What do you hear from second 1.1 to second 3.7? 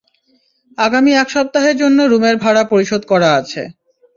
এক সপ্তাহের জন্য রুমের ভাড়া পরিশোধ করা আছে।